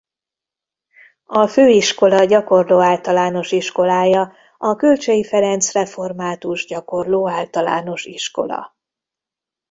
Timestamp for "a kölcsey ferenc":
4.57-5.71